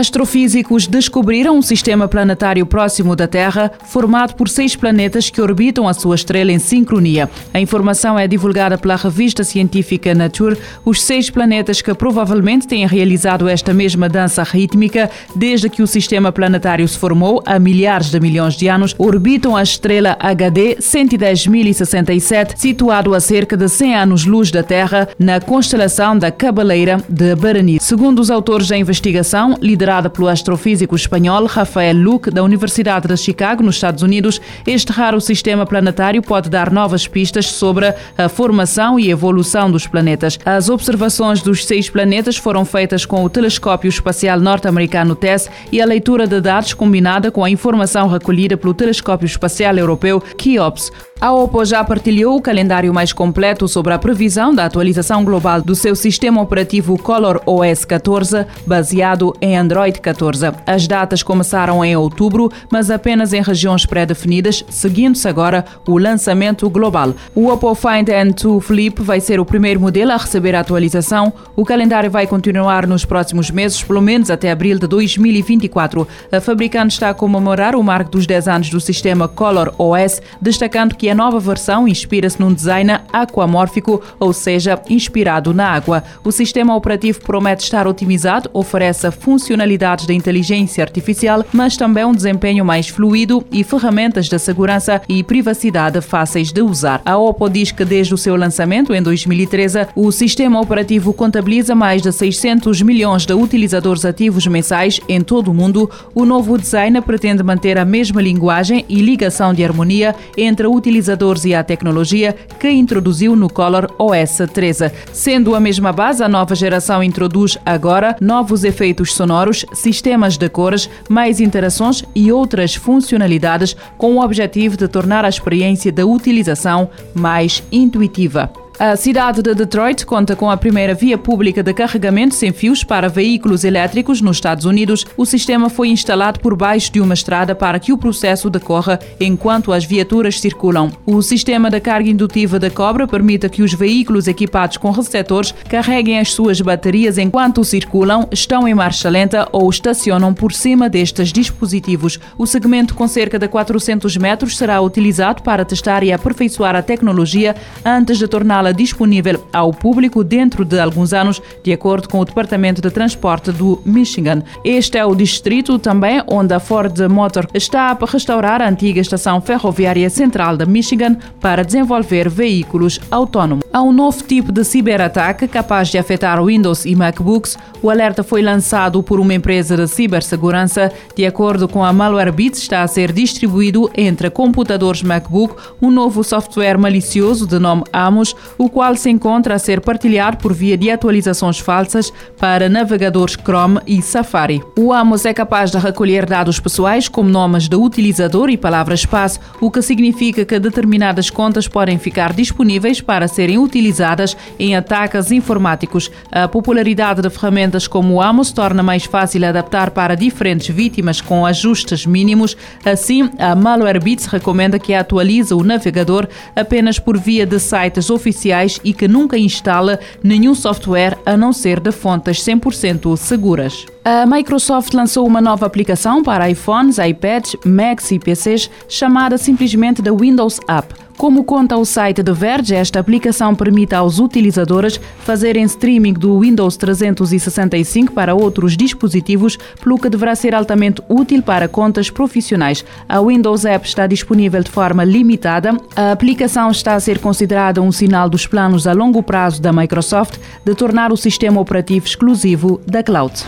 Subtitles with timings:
[0.00, 5.92] Astrofísicos descobriram um sistema planetário próximo da Terra, formado por seis planetas que orbitam a
[5.92, 7.28] sua estrela em sincronia.
[7.52, 10.56] A informação é divulgada pela revista científica Nature.
[10.86, 16.32] Os seis planetas que provavelmente têm realizado esta mesma dança rítmica desde que o sistema
[16.32, 23.14] planetário se formou há milhares de milhões de anos orbitam a estrela HD 110.067, situado
[23.14, 27.84] a cerca de 100 anos-luz da Terra, na constelação da Cabaleira de Berenice.
[27.84, 29.58] Segundo os autores da investigação,
[29.90, 35.20] liderada pelo astrofísico espanhol Rafael Luque, da Universidade de Chicago, nos Estados Unidos, este raro
[35.20, 40.38] sistema planetário pode dar novas pistas sobre a formação e evolução dos planetas.
[40.44, 45.86] As observações dos seis planetas foram feitas com o telescópio espacial norte-americano TESS e a
[45.86, 51.09] leitura de dados combinada com a informação recolhida pelo telescópio espacial europeu KIOPS.
[51.20, 55.74] A Oppo já partilhou o calendário mais completo sobre a previsão da atualização global do
[55.74, 60.46] seu sistema operativo Color OS 14, baseado em Android 14.
[60.66, 67.12] As datas começaram em outubro, mas apenas em regiões pré-definidas, seguindo-se agora o lançamento global.
[67.34, 71.34] O Oppo Find N2 Flip vai ser o primeiro modelo a receber a atualização.
[71.54, 76.08] O calendário vai continuar nos próximos meses, pelo menos até abril de 2024.
[76.32, 80.94] A fabricante está a comemorar o marco dos 10 anos do sistema Color OS, destacando
[80.94, 86.04] que a nova versão inspira-se num design aquamórfico, ou seja, inspirado na água.
[86.22, 92.64] O sistema operativo promete estar otimizado, oferece funcionalidades de inteligência artificial, mas também um desempenho
[92.64, 97.02] mais fluido e ferramentas de segurança e privacidade fáceis de usar.
[97.04, 102.02] A Oppo diz que desde o seu lançamento em 2013, o sistema operativo contabiliza mais
[102.02, 105.90] de 600 milhões de utilizadores ativos mensais em todo o mundo.
[106.14, 110.99] O novo design pretende manter a mesma linguagem e ligação de harmonia entre utilizadores
[111.44, 114.90] e à tecnologia que introduziu no Color OS 13.
[115.12, 120.90] Sendo a mesma base, a nova geração introduz agora novos efeitos sonoros, sistemas de cores,
[121.08, 127.62] mais interações e outras funcionalidades com o objetivo de tornar a experiência da utilização mais
[127.72, 128.59] intuitiva.
[128.82, 133.10] A cidade de Detroit conta com a primeira via pública de carregamento sem fios para
[133.10, 135.04] veículos elétricos nos Estados Unidos.
[135.18, 139.70] O sistema foi instalado por baixo de uma estrada para que o processo decorra enquanto
[139.70, 140.90] as viaturas circulam.
[141.04, 146.18] O sistema de carga indutiva da Cobra permite que os veículos equipados com receptores carreguem
[146.18, 152.18] as suas baterias enquanto circulam, estão em marcha lenta ou estacionam por cima destes dispositivos.
[152.38, 157.54] O segmento com cerca de 400 metros será utilizado para testar e aperfeiçoar a tecnologia
[157.84, 162.80] antes de torná-la disponível ao público dentro de alguns anos, de acordo com o Departamento
[162.80, 164.42] de Transporte do Michigan.
[164.64, 169.40] Este é o distrito também onde a Ford Motor está a restaurar a antiga estação
[169.40, 173.64] ferroviária central de Michigan para desenvolver veículos autónomos.
[173.72, 177.56] Há um novo tipo de ciberataque capaz de afetar Windows e MacBooks.
[177.80, 180.92] O alerta foi lançado por uma empresa de cibersegurança.
[181.14, 186.76] De acordo com a Malwarebits, está a ser distribuído entre computadores MacBook um novo software
[186.76, 191.60] malicioso de nome Amos, o qual se encontra a ser partilhado por via de atualizações
[191.60, 194.60] falsas para navegadores Chrome e Safari.
[194.76, 199.70] O Amos é capaz de recolher dados pessoais como nomes de utilizador e palavras-passe, o
[199.70, 206.10] que significa que determinadas contas podem ficar disponíveis para serem utilizadas em ataques informáticos.
[206.30, 211.46] A popularidade de ferramentas como o Amos torna mais fácil adaptar para diferentes vítimas com
[211.46, 212.56] ajustes mínimos.
[212.84, 218.92] Assim, a Malwarebits recomenda que atualize o navegador apenas por via de sites oficiais e
[218.92, 223.86] que nunca instala nenhum software a não ser de fontes 100% seguras.
[224.02, 230.10] A Microsoft lançou uma nova aplicação para iPhones, iPads, Macs e PCs chamada simplesmente da
[230.10, 230.94] Windows App.
[231.18, 236.78] Como conta o site The Verge, esta aplicação permite aos utilizadores fazerem streaming do Windows
[236.78, 242.82] 365 para outros dispositivos, pelo que deverá ser altamente útil para contas profissionais.
[243.06, 245.76] A Windows App está disponível de forma limitada.
[245.94, 250.38] A aplicação está a ser considerada um sinal dos planos a longo prazo da Microsoft
[250.64, 253.44] de tornar o sistema operativo exclusivo da cloud.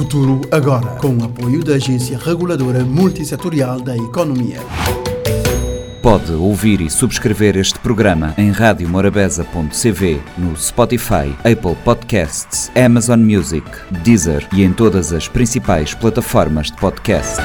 [0.00, 4.56] Futuro agora, com o apoio da Agência Reguladora Multissetorial da Economia.
[6.00, 13.66] Pode ouvir e subscrever este programa em radiomorabeza.cv, no Spotify, Apple Podcasts, Amazon Music,
[14.02, 17.36] Deezer e em todas as principais plataformas de podcast.